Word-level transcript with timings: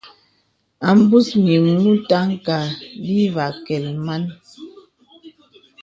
A 0.87 0.89
mbus 0.99 1.27
mìnyè 1.43 1.93
taŋ 2.09 2.27
kàà 2.45 2.67
bə̄ 3.03 3.15
î 3.27 3.31
vè 3.33 3.43
akɛ̀l 3.49 3.85
man. 4.05 4.23